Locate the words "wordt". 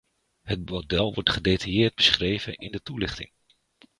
1.13-1.29